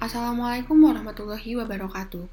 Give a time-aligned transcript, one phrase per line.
[0.00, 2.24] Assalamualaikum warahmatullahi wabarakatuh.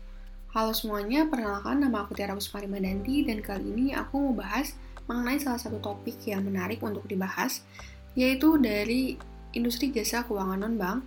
[0.56, 4.72] Halo semuanya, perkenalkan nama aku Tiara Usmari Madanti dan kali ini aku mau bahas
[5.04, 7.68] mengenai salah satu topik yang menarik untuk dibahas,
[8.16, 9.20] yaitu dari
[9.52, 11.04] industri jasa keuangan non-bank,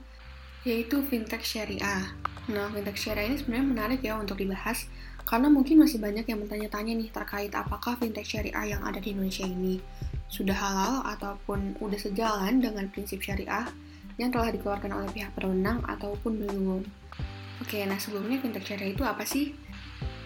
[0.68, 2.12] yaitu fintech syariah.
[2.52, 4.84] Nah, fintech syariah ini sebenarnya menarik ya untuk dibahas,
[5.24, 9.48] karena mungkin masih banyak yang bertanya-tanya nih terkait apakah fintech syariah yang ada di Indonesia
[9.48, 9.80] ini
[10.28, 13.64] sudah halal ataupun udah sejalan dengan prinsip syariah
[14.20, 16.84] yang telah dikeluarkan oleh pihak berwenang ataupun belum.
[17.64, 19.56] Oke, nah sebelumnya fintech syariah itu apa sih?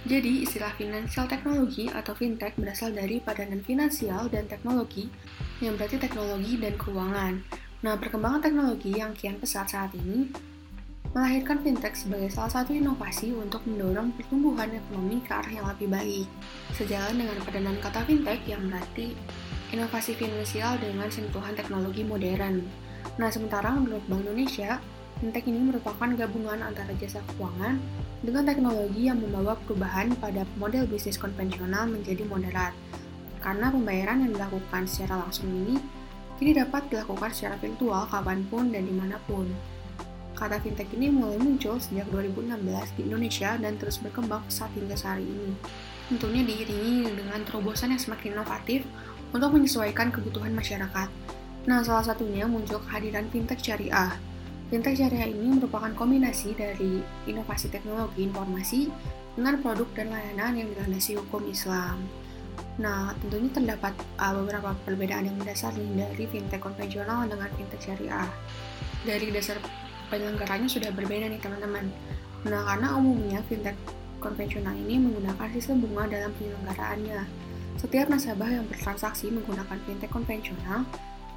[0.05, 5.09] Jadi, istilah financial technology atau fintech berasal dari padanan finansial dan teknologi,
[5.63, 7.41] yang berarti teknologi dan keuangan.
[7.81, 10.29] Nah, perkembangan teknologi yang kian pesat saat ini
[11.15, 16.29] melahirkan fintech sebagai salah satu inovasi untuk mendorong pertumbuhan ekonomi ke arah yang lebih baik.
[16.75, 19.15] Sejalan dengan padanan kata fintech yang berarti
[19.71, 22.84] inovasi finansial dengan sentuhan teknologi modern.
[23.21, 24.83] Nah, sementara menurut Bank Indonesia,
[25.23, 27.79] fintech ini merupakan gabungan antara jasa keuangan
[28.25, 32.73] dengan teknologi yang membawa perubahan pada model bisnis konvensional menjadi moderat.
[33.39, 35.77] Karena pembayaran yang dilakukan secara langsung ini
[36.41, 39.47] kini dapat dilakukan secara virtual kapan pun dan di mana pun.
[40.35, 42.59] Kata fintech ini mulai muncul sejak 2016
[42.99, 45.55] di Indonesia dan terus berkembang saat hingga sehari ini.
[46.11, 48.83] Tentunya diiringi dengan terobosan yang semakin inovatif
[49.31, 51.09] untuk menyesuaikan kebutuhan masyarakat.
[51.65, 54.13] Nah, salah satunya muncul kehadiran fintech syariah.
[54.69, 58.93] Fintech syariah ini merupakan kombinasi dari inovasi teknologi informasi
[59.33, 62.05] dengan produk dan layanan yang dilandasi hukum Islam.
[62.77, 68.29] Nah, tentunya terdapat uh, beberapa perbedaan yang mendasar dari fintech konvensional dengan fintech syariah.
[69.09, 69.57] Dari dasar
[70.13, 71.89] penyelenggaranya sudah berbeda nih teman-teman.
[72.45, 73.79] Nah, karena umumnya fintech
[74.21, 77.21] konvensional ini menggunakan sistem bunga dalam penyelenggaraannya.
[77.81, 80.85] Setiap nasabah yang bertransaksi menggunakan fintech konvensional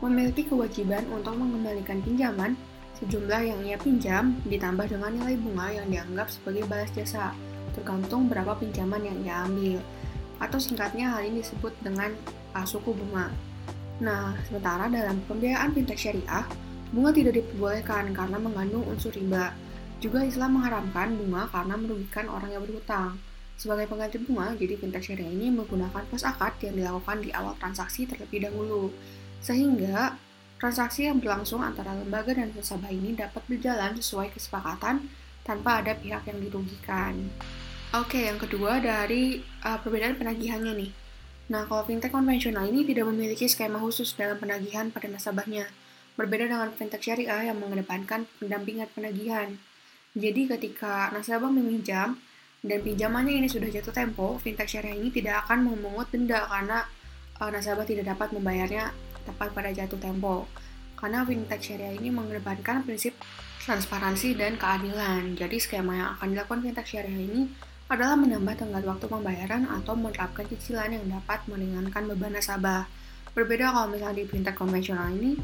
[0.02, 2.54] memiliki kewajiban untuk mengembalikan pinjaman
[2.98, 7.34] sejumlah yang ia pinjam ditambah dengan nilai bunga yang dianggap sebagai balas jasa,
[7.78, 9.78] tergantung berapa pinjaman yang ia ambil.
[10.42, 12.14] Atau singkatnya hal ini disebut dengan
[12.66, 13.30] suku bunga.
[14.02, 16.46] Nah, sementara dalam pembiayaan fintech syariah,
[16.90, 19.54] bunga tidak diperbolehkan karena mengandung unsur riba.
[20.02, 23.18] Juga Islam mengharamkan bunga karena merugikan orang yang berhutang.
[23.58, 28.06] Sebagai pengganti bunga, jadi fintech syariah ini menggunakan pos akad yang dilakukan di awal transaksi
[28.06, 28.94] terlebih dahulu.
[29.42, 30.18] Sehingga
[30.58, 35.06] transaksi yang berlangsung antara lembaga dan nasabah ini dapat berjalan sesuai kesepakatan
[35.46, 37.30] tanpa ada pihak yang dirugikan.
[37.96, 40.92] Oke, yang kedua dari uh, perbedaan penagihannya nih.
[41.48, 45.72] Nah, kalau fintech konvensional ini tidak memiliki skema khusus dalam penagihan pada nasabahnya,
[46.20, 49.56] berbeda dengan fintech syariah yang mengedepankan pendampingan penagihan.
[50.12, 52.20] Jadi ketika nasabah meminjam
[52.60, 56.84] dan pinjamannya ini sudah jatuh tempo, fintech syariah ini tidak akan memungut denda karena
[57.40, 58.92] uh, nasabah tidak dapat membayarnya
[59.28, 60.48] tepat pada jatuh tempo.
[60.96, 63.14] Karena fintech syariah ini mengedepankan prinsip
[63.68, 65.36] transparansi dan keadilan.
[65.36, 67.52] Jadi skema yang akan dilakukan fintech syariah ini
[67.88, 72.88] adalah menambah tenggat waktu pembayaran atau menerapkan cicilan yang dapat meringankan beban nasabah.
[73.32, 75.38] Berbeda kalau misalnya di fintech konvensional ini,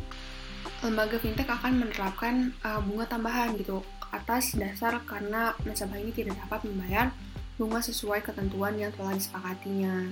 [0.83, 6.67] lembaga fintech akan menerapkan uh, bunga tambahan gitu atas dasar karena nasabah ini tidak dapat
[6.69, 7.09] membayar
[7.55, 10.09] bunga sesuai ketentuan yang telah disepakatinya.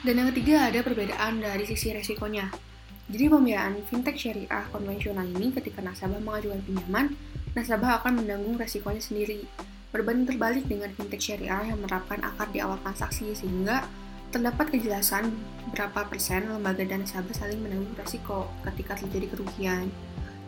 [0.00, 2.69] Dan yang ketiga ada perbedaan dari sisi resikonya.
[3.10, 7.18] Jadi pembiayaan fintech syariah konvensional ini ketika nasabah mengajukan pinjaman,
[7.58, 9.42] nasabah akan menanggung resikonya sendiri.
[9.90, 13.82] Berbanding terbalik dengan fintech syariah yang menerapkan akad di awal transaksi sehingga
[14.30, 15.34] terdapat kejelasan
[15.74, 19.90] berapa persen lembaga dan nasabah saling menanggung resiko ketika terjadi kerugian.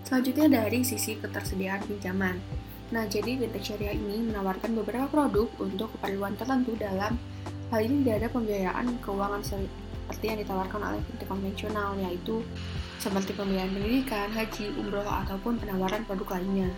[0.06, 2.38] Selanjutnya dari sisi ketersediaan pinjaman.
[2.94, 7.18] Nah, jadi fintech syariah ini menawarkan beberapa produk untuk keperluan tertentu dalam
[7.74, 9.42] hal ini tidak ada pembiayaan keuangan
[10.12, 12.44] seperti yang ditawarkan oleh fintech konvensional, yaitu
[13.00, 16.68] seperti pembiayaan pendidikan, haji, umroh, ataupun penawaran produk lainnya.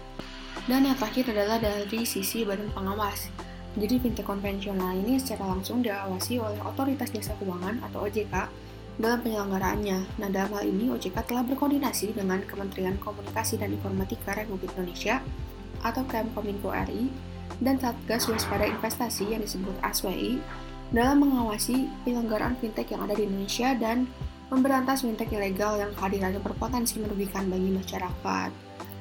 [0.71, 3.28] Dan yang terakhir adalah dari sisi badan pengawas.
[3.75, 8.34] Jadi fintech konvensional ini secara langsung diawasi oleh Otoritas Jasa Keuangan atau OJK
[9.03, 9.99] dalam penyelenggaraannya.
[10.23, 15.19] Nah, dalam hal ini OJK telah berkoordinasi dengan Kementerian Komunikasi dan Informatika Republik Indonesia
[15.83, 17.11] atau Kemkominfo RI
[17.58, 20.38] dan Satgas Waspada Investasi yang disebut ASWI
[20.90, 24.10] dalam mengawasi penyelenggaraan fintech yang ada di Indonesia dan
[24.52, 28.50] memberantas fintech ilegal yang kehadirannya berpotensi merugikan bagi masyarakat.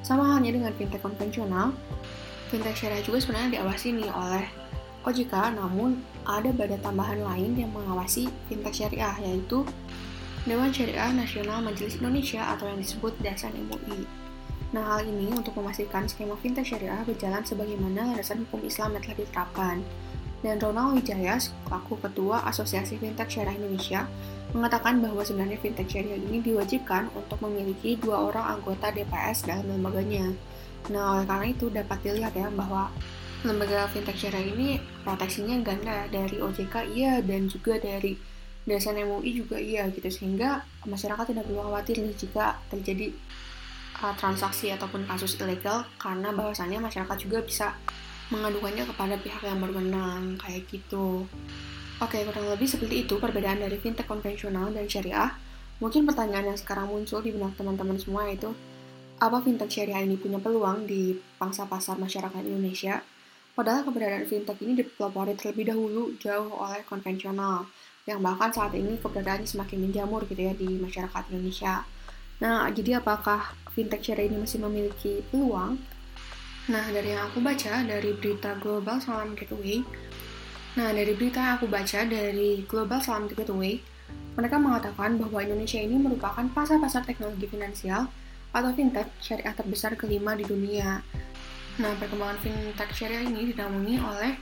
[0.03, 1.75] Sama halnya dengan fintech konvensional,
[2.47, 4.45] fintech syariah juga sebenarnya diawasi nih oleh
[5.03, 9.68] OJK, namun ada badan tambahan lain yang mengawasi fintech syariah, yaitu
[10.44, 14.03] Dewan Syariah Nasional Majelis Indonesia atau yang disebut DASN MUI.
[14.75, 19.18] Nah, hal ini untuk memastikan skema fintech syariah berjalan sebagaimana landasan hukum Islam yang telah
[19.24, 19.75] diterapkan
[20.44, 24.04] dan Ronald Wijaya selaku Ketua Asosiasi Fintech Syariah Indonesia
[24.54, 30.30] mengatakan bahwa sebenarnya fintech syariah ini diwajibkan untuk memiliki dua orang anggota DPS dalam lembaganya.
[30.94, 32.94] Nah, oleh karena itu dapat dilihat ya bahwa
[33.42, 38.16] lembaga fintech syariah ini proteksinya ganda dari OJK iya dan juga dari
[38.63, 43.12] dasar MUI juga iya gitu sehingga masyarakat tidak perlu khawatir nih jika terjadi
[44.00, 47.75] uh, transaksi ataupun kasus ilegal karena bahwasannya masyarakat juga bisa
[48.33, 51.30] mengadukannya kepada pihak yang berwenang kayak gitu.
[52.01, 55.38] Oke, kurang lebih seperti itu perbedaan dari fintech konvensional dan syariah.
[55.77, 58.50] Mungkin pertanyaan yang sekarang muncul di benak teman-teman semua itu,
[59.21, 63.06] apa fintech syariah ini punya peluang di pangsa pasar masyarakat Indonesia?
[63.53, 67.69] Padahal keberadaan fintech ini dipelopori terlebih dahulu jauh oleh konvensional,
[68.09, 71.85] yang bahkan saat ini keberadaannya semakin menjamur gitu ya di masyarakat Indonesia.
[72.41, 75.77] Nah, jadi apakah fintech syariah ini masih memiliki peluang?
[76.71, 79.83] Nah, dari yang aku baca dari berita Global Salam Gateway,
[80.80, 83.83] nah dari berita yang aku baca dari Global Salam Gateway,
[84.39, 88.07] mereka mengatakan bahwa Indonesia ini merupakan pasar-pasar teknologi finansial
[88.56, 91.01] atau fintech syariah terbesar kelima di dunia
[91.81, 94.38] Nah, perkembangan fintech syariah ini dinaungi oleh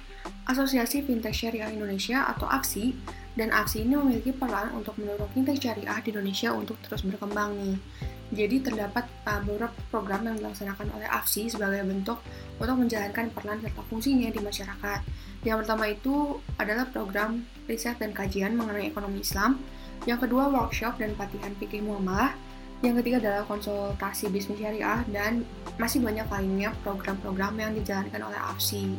[0.52, 2.92] Asosiasi Fintech Syariah Indonesia atau AFSI,
[3.40, 7.80] dan AFSI ini memiliki peran untuk mendorong fintech syariah di Indonesia untuk terus berkembang nih.
[8.32, 12.24] Jadi terdapat uh, beberapa program yang dilaksanakan oleh AFSI sebagai bentuk
[12.58, 15.00] untuk menjalankan peran serta fungsinya di masyarakat.
[15.44, 19.60] Yang pertama itu adalah program riset dan kajian mengenai ekonomi Islam.
[20.08, 22.34] Yang kedua workshop dan pelatihan fikih muamalah
[22.82, 25.46] yang ketiga adalah konsultasi bisnis syariah dan
[25.78, 28.98] masih banyak lainnya program-program yang dijalankan oleh AFSI.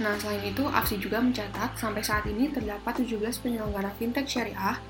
[0.00, 4.80] Nah, selain itu, AFSI juga mencatat sampai saat ini terdapat 17 penyelenggara fintech syariah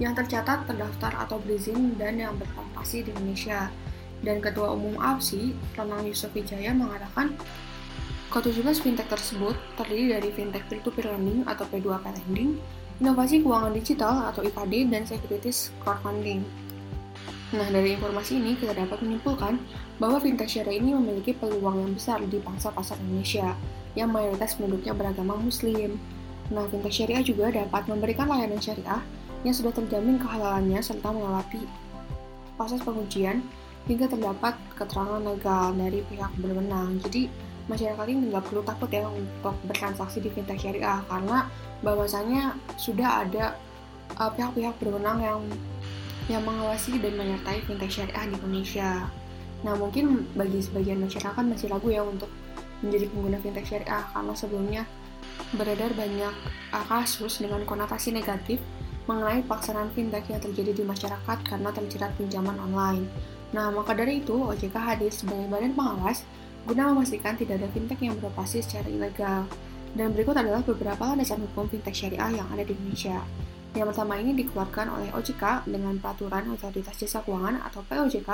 [0.00, 3.68] yang tercatat terdaftar atau berizin dan yang berkontrasi di Indonesia.
[4.20, 7.36] Dan Ketua Umum AFSI, Ronald Yusuf Wijaya, mengatakan
[8.32, 12.60] ke-17 fintech tersebut terdiri dari fintech peer-to-peer lending atau P2P lending,
[13.00, 16.44] inovasi keuangan digital atau IKD, dan securities crowdfunding.
[17.50, 19.58] Nah, dari informasi ini kita dapat menyimpulkan
[19.98, 23.58] bahwa fintech syariah ini memiliki peluang yang besar di pangsa pasar Indonesia
[23.98, 25.98] yang mayoritas penduduknya beragama muslim.
[26.54, 29.02] Nah, fintech syariah juga dapat memberikan layanan syariah
[29.42, 31.64] yang sudah terjamin kehalalannya serta melewati
[32.60, 33.40] proses pengujian
[33.88, 37.00] hingga terdapat keterangan legal dari pihak berwenang.
[37.00, 37.32] Jadi,
[37.64, 41.48] masyarakat ini nggak perlu takut ya untuk bertransaksi di fintech syariah karena
[41.80, 43.56] bahwasanya sudah ada
[44.20, 45.40] uh, pihak-pihak berwenang yang
[46.28, 49.08] yang mengawasi dan menyertai fintech syariah di Indonesia.
[49.64, 52.28] Nah, mungkin bagi sebagian masyarakat masih ragu ya untuk
[52.84, 54.82] menjadi pengguna fintech syariah karena sebelumnya
[55.56, 56.34] beredar banyak
[56.76, 58.60] uh, kasus dengan konotasi negatif
[59.10, 63.10] mengenai pelaksanaan fintech yang terjadi di masyarakat karena terjerat pinjaman online.
[63.50, 66.22] Nah, maka dari itu, OJK hadir sebagai badan pengawas
[66.70, 69.50] guna memastikan tidak ada fintech yang beroperasi secara ilegal.
[69.90, 73.18] Dan berikut adalah beberapa landasan hukum fintech syariah yang ada di Indonesia.
[73.74, 78.30] Yang pertama ini dikeluarkan oleh OJK dengan Peraturan Otoritas Jasa Keuangan atau POJK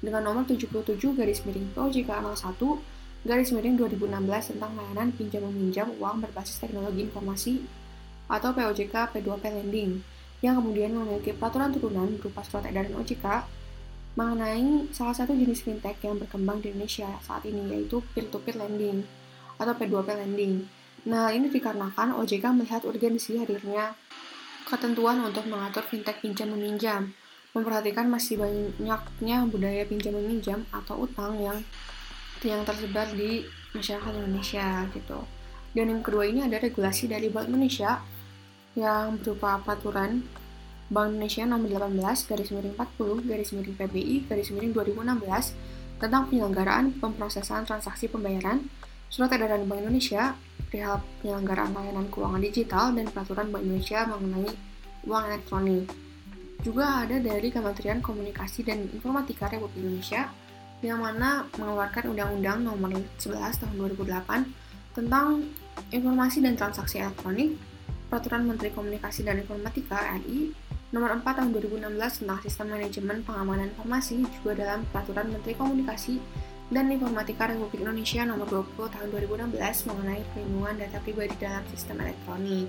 [0.00, 6.20] dengan nomor 77 garis miring POJK 01 garis miring 2016 tentang layanan pinjam meminjam uang
[6.20, 7.64] berbasis teknologi informasi
[8.28, 10.13] atau POJK P2P Lending
[10.44, 13.48] yang kemudian memiliki peraturan turunan berupa surat edaran OJK
[14.14, 19.08] mengenai salah satu jenis fintech yang berkembang di Indonesia saat ini yaitu peer-to-peer lending
[19.56, 20.68] atau P2P lending.
[21.08, 23.96] Nah, ini dikarenakan OJK melihat urgensi hadirnya
[24.68, 27.16] ketentuan untuk mengatur fintech pinjam meminjam,
[27.56, 31.64] memperhatikan masih banyaknya budaya pinjam meminjam atau utang yang
[32.44, 35.24] yang tersebar di masyarakat Indonesia gitu.
[35.72, 38.04] Dan yang kedua ini ada regulasi dari Bank Indonesia
[38.74, 40.26] yang berupa peraturan
[40.90, 46.92] Bank Indonesia nomor 18 garis miring 40 garis miring PBI garis miring 2016 tentang penyelenggaraan
[46.98, 48.66] pemrosesan transaksi pembayaran,
[49.08, 50.34] surat edaran Bank Indonesia
[50.68, 54.52] perihal penyelenggaraan layanan keuangan digital dan peraturan Bank Indonesia mengenai
[55.06, 55.86] uang elektronik.
[56.64, 60.32] Juga ada dari Kementerian Komunikasi dan Informatika Republik Indonesia
[60.80, 65.44] yang mana mengeluarkan Undang-Undang Nomor 11 Tahun 2008 tentang
[65.92, 67.56] Informasi dan Transaksi Elektronik,
[68.08, 70.52] Peraturan Menteri Komunikasi dan Informatika RI
[70.94, 76.22] Nomor 4 Tahun 2016 tentang Sistem Manajemen Pengamanan Informasi juga dalam Peraturan Menteri Komunikasi
[76.70, 82.68] dan Informatika Republik Indonesia nomor 20 tahun 2016 mengenai perlindungan data pribadi dalam sistem elektronik.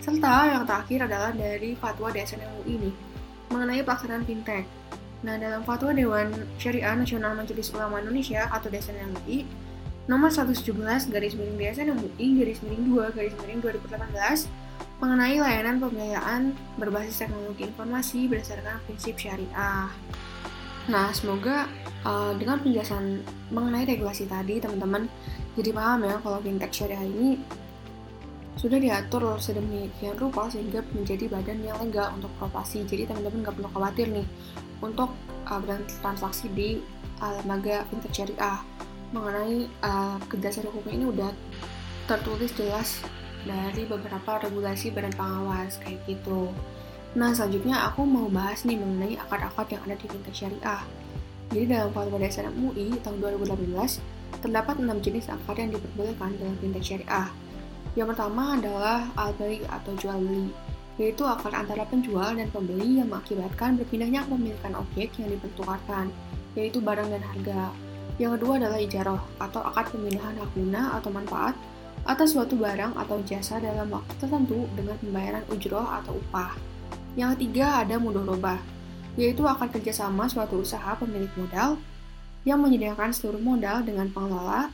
[0.00, 2.90] Serta yang terakhir adalah dari Fatwa DSN MUI ini
[3.52, 4.64] mengenai pelaksanaan fintech.
[5.20, 9.44] Nah, dalam Fatwa Dewan Syariah Nasional Majelis Ulama Indonesia atau DSN MUI
[10.08, 14.48] nomor 117 garis miring DSN MUI garis miring 2 garis miring 2018
[15.00, 19.88] mengenai layanan pembiayaan berbasis teknologi informasi berdasarkan prinsip syariah.
[20.92, 21.64] Nah, semoga
[22.04, 25.08] uh, dengan penjelasan mengenai regulasi tadi, teman-teman
[25.56, 27.40] jadi paham ya kalau fintech syariah ini
[28.60, 32.84] sudah diatur sedemikian rupa sehingga menjadi badan yang legal untuk beroperasi.
[32.84, 34.26] Jadi teman-teman nggak perlu khawatir nih
[34.84, 35.16] untuk
[35.48, 36.76] uh, bertransaksi di
[37.24, 38.60] uh, lembaga fintech syariah.
[39.10, 41.30] Mengenai uh, kejelasan hukum ini udah
[42.06, 43.02] tertulis jelas
[43.46, 46.50] dari beberapa regulasi badan pengawas kayak gitu.
[47.18, 50.82] Nah selanjutnya aku mau bahas nih mengenai akad-akad yang ada di fintech syariah.
[51.50, 53.74] Jadi dalam fatwa dasar MUI tahun 2018
[54.38, 57.28] terdapat enam jenis akad yang diperbolehkan dalam fintech syariah.
[57.98, 59.34] Yang pertama adalah al
[59.66, 60.54] atau jual beli,
[61.02, 66.06] yaitu akad antara penjual dan pembeli yang mengakibatkan berpindahnya kepemilikan objek yang dipertukarkan,
[66.54, 67.74] yaitu barang dan harga.
[68.20, 71.56] Yang kedua adalah ijaroh atau akad pemindahan hak guna atau manfaat
[72.04, 76.52] atas suatu barang atau jasa dalam waktu tertentu dengan pembayaran ujroh atau upah.
[77.16, 78.60] Yang ketiga ada mudoroba,
[79.16, 81.80] yaitu akan kerjasama suatu usaha pemilik modal
[82.44, 84.68] yang menyediakan seluruh modal dengan pengelola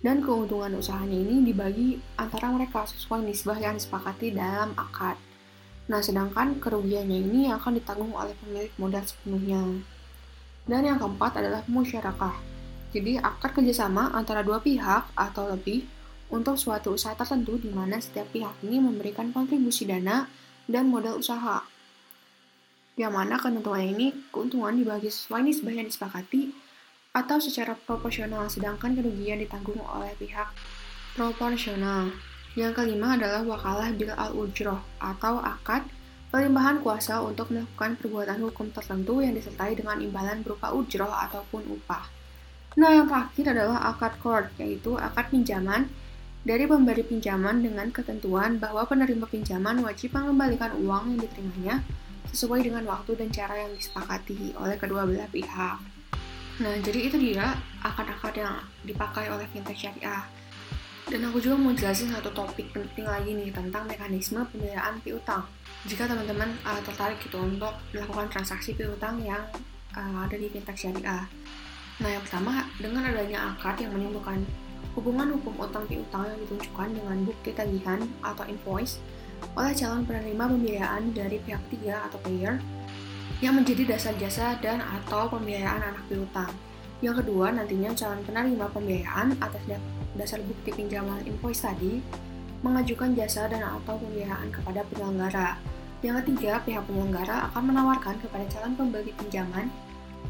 [0.00, 5.20] dan keuntungan usahanya ini dibagi antara mereka sesuai nisbah yang disepakati dalam akad.
[5.88, 9.84] Nah, sedangkan kerugiannya ini akan ditanggung oleh pemilik modal sepenuhnya.
[10.68, 12.57] Dan yang keempat adalah musyarakah.
[12.88, 15.84] Jadi, akad kerjasama antara dua pihak atau lebih
[16.32, 20.28] untuk suatu usaha tertentu di mana setiap pihak ini memberikan kontribusi dana
[20.68, 21.64] dan modal usaha.
[22.96, 26.52] Yang mana ketentuan ini keuntungan dibagi sesuai nisbah yang disepakati
[27.16, 30.52] atau secara proporsional, sedangkan kerugian ditanggung oleh pihak
[31.16, 32.12] proporsional.
[32.58, 35.86] Yang kelima adalah wakalah bil al-ujroh atau akad
[36.28, 42.17] pelimpahan kuasa untuk melakukan perbuatan hukum tertentu yang disertai dengan imbalan berupa ujroh ataupun upah.
[42.78, 45.90] Nah, yang terakhir adalah akad court, yaitu akad pinjaman
[46.46, 51.76] dari pemberi pinjaman dengan ketentuan bahwa penerima pinjaman wajib mengembalikan uang yang diterimanya
[52.30, 55.78] sesuai dengan waktu dan cara yang disepakati oleh kedua belah pihak.
[56.62, 60.22] Nah, jadi itu dia akad-akad yang dipakai oleh fintech syariah.
[61.10, 65.42] Dan aku juga mau jelasin satu topik penting lagi nih tentang mekanisme pembiayaan piutang.
[65.82, 69.42] Jika teman-teman uh, tertarik gitu untuk melakukan transaksi piutang yang
[69.98, 71.26] uh, ada di fintech syariah.
[71.98, 74.46] Nah, yang pertama, dengan adanya akad yang menimbulkan
[74.98, 78.98] Hubungan hukum utang piutang yang ditunjukkan dengan bukti tagihan atau invoice
[79.54, 82.58] oleh calon penerima pembiayaan dari pihak ketiga atau payer
[83.38, 86.50] yang menjadi dasar jasa dan atau pembiayaan anak piutang.
[86.98, 89.62] Yang kedua, nantinya calon penerima pembiayaan atas
[90.18, 92.02] dasar bukti pinjaman invoice tadi
[92.66, 95.54] mengajukan jasa dan atau pembiayaan kepada penyelenggara.
[96.02, 99.70] Yang ketiga, pihak penyelenggara akan menawarkan kepada calon pembeli pinjaman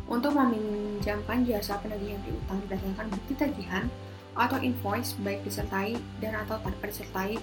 [0.09, 3.85] untuk meminjamkan jasa penagihan piutang berdasarkan bukti tagihan
[4.39, 7.37] atau invoice baik disertai dan atau tanpa disertai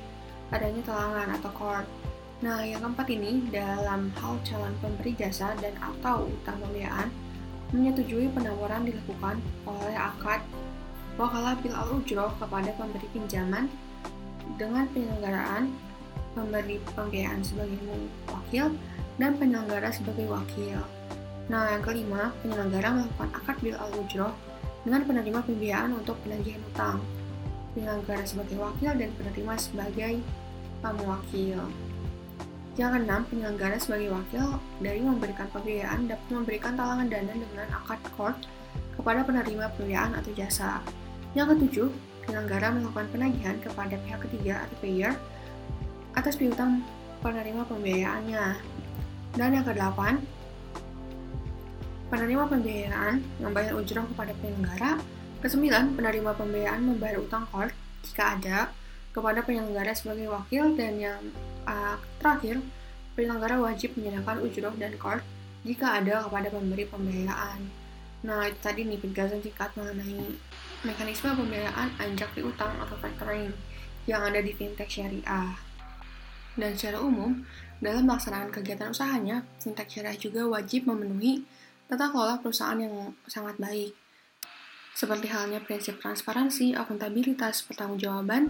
[0.50, 1.88] adanya telangan atau cord.
[2.44, 7.10] Nah, yang keempat ini dalam hal calon pemberi jasa dan atau utang pembiayaan
[7.72, 10.44] menyetujui penawaran dilakukan oleh akad
[11.16, 13.72] wakalah bil al ujroh kepada pemberi pinjaman
[14.60, 15.72] dengan penyelenggaraan
[16.36, 17.80] pemberi pembiayaan sebagai
[18.28, 18.76] wakil
[19.16, 20.84] dan penyelenggara sebagai wakil.
[21.46, 23.94] Nah, yang kelima, penyelenggara melakukan akad bil al
[24.86, 26.98] dengan penerima pembiayaan untuk penagihan utang,
[27.74, 30.14] penyelenggara sebagai wakil dan penerima sebagai
[30.82, 31.62] pemwakil.
[32.76, 38.38] Yang keenam, penyelenggara sebagai wakil dari memberikan pembiayaan dapat memberikan talangan dana dengan akad court
[39.00, 40.82] kepada penerima pembiayaan atau jasa.
[41.34, 41.90] Yang ketujuh,
[42.26, 45.14] penyelenggara melakukan penagihan kepada pihak ketiga atau payer
[46.18, 46.82] atas piutang
[47.26, 48.46] penerima pembiayaannya.
[49.36, 50.20] Dan yang kedelapan,
[52.16, 55.04] Penerima pembiayaan membayar ujrah kepada penyelenggara.
[55.44, 57.76] Kesembilan, penerima pembiayaan membayar utang court
[58.08, 58.72] jika ada
[59.12, 61.20] kepada penyelenggara sebagai wakil dan yang
[61.68, 62.64] uh, terakhir,
[63.20, 65.28] penyelenggara wajib menyerahkan ujrah dan court
[65.68, 67.68] jika ada kepada pemberi pembiayaan.
[68.24, 70.40] Nah, itu tadi nih penjelasan singkat mengenai
[70.88, 73.52] mekanisme pembiayaan anjak piutang atau factoring
[74.08, 75.52] yang ada di fintech syariah.
[76.56, 77.44] Dan secara umum,
[77.84, 81.44] dalam melaksanakan kegiatan usahanya, fintech syariah juga wajib memenuhi
[81.86, 83.94] tata kelola perusahaan yang sangat baik.
[84.96, 88.48] Seperti halnya prinsip transparansi, akuntabilitas, pertanggungjawaban,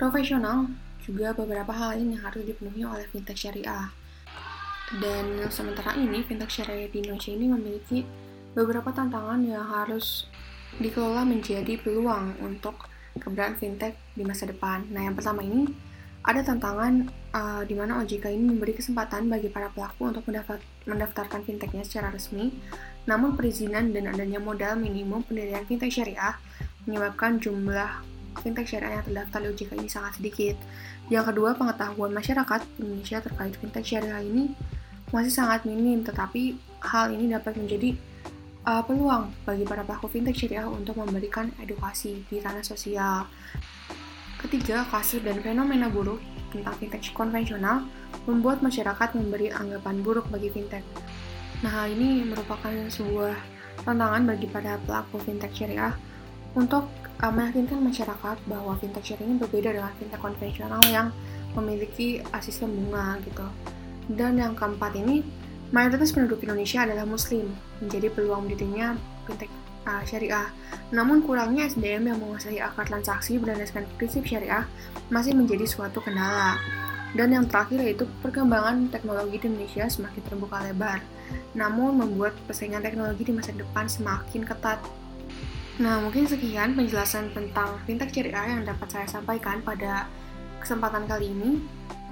[0.00, 0.72] profesional,
[1.04, 3.92] juga beberapa hal lain yang harus dipenuhi oleh fintech syariah.
[4.98, 7.98] Dan sementara ini, fintech syariah di Indonesia ini memiliki
[8.56, 10.28] beberapa tantangan yang harus
[10.80, 12.88] dikelola menjadi peluang untuk
[13.20, 14.88] keberadaan fintech di masa depan.
[14.88, 15.68] Nah, yang pertama ini
[16.22, 21.42] ada tantangan uh, di mana OJK ini memberi kesempatan bagi para pelaku untuk mendaftar, mendaftarkan
[21.42, 22.54] fintechnya secara resmi,
[23.10, 26.38] namun perizinan dan adanya modal minimum pendirian fintech syariah
[26.86, 28.06] menyebabkan jumlah
[28.40, 30.56] fintech syariah yang terdaftar di OJK ini sangat sedikit.
[31.10, 34.54] Yang kedua, pengetahuan masyarakat Indonesia terkait fintech syariah ini
[35.10, 37.98] masih sangat minim, tetapi hal ini dapat menjadi
[38.64, 43.26] uh, peluang bagi para pelaku fintech syariah untuk memberikan edukasi di ranah sosial.
[44.42, 46.18] Ketiga, kasus dan fenomena buruk
[46.50, 47.86] tentang fintech konvensional
[48.26, 50.82] membuat masyarakat memberi anggapan buruk bagi fintech.
[51.62, 53.38] Nah, hal ini merupakan sebuah
[53.86, 55.94] tantangan bagi para pelaku fintech syariah
[56.58, 56.90] untuk
[57.22, 61.08] uh, meyakinkan masyarakat bahwa fintech syariah ini berbeda dengan fintech konvensional yang
[61.54, 63.46] memiliki sistem bunga gitu.
[64.10, 65.22] Dan yang keempat ini,
[65.70, 67.46] mayoritas penduduk Indonesia adalah muslim,
[67.78, 69.48] menjadi peluang berdirinya fintech
[69.86, 70.48] uh, syariah.
[70.90, 74.66] Namun kurangnya SDM yang menguasai akar transaksi berdasarkan prinsip syariah
[75.08, 76.58] masih menjadi suatu kendala.
[77.12, 81.04] Dan yang terakhir yaitu perkembangan teknologi di Indonesia semakin terbuka lebar,
[81.52, 84.80] namun membuat persaingan teknologi di masa depan semakin ketat.
[85.76, 90.08] Nah, mungkin sekian penjelasan tentang fintech syariah yang dapat saya sampaikan pada
[90.64, 91.60] kesempatan kali ini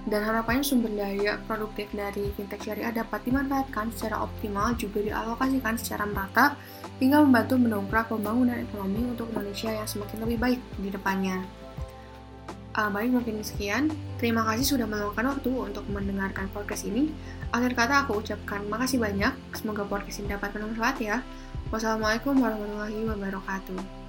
[0.09, 6.09] dan harapannya sumber daya produktif dari fintech syariah dapat dimanfaatkan secara optimal juga dialokasikan secara
[6.09, 6.57] merata
[7.03, 11.45] hingga membantu mendongkrak pembangunan ekonomi untuk Indonesia yang semakin lebih baik di depannya.
[12.71, 13.91] Uh, baik, mungkin sekian.
[14.23, 17.11] Terima kasih sudah meluangkan waktu untuk mendengarkan podcast ini.
[17.51, 19.35] Akhir kata aku ucapkan makasih banyak.
[19.59, 21.19] Semoga podcast ini dapat bermanfaat ya.
[21.75, 24.00] Wassalamualaikum warahmatullahi wabarakatuh.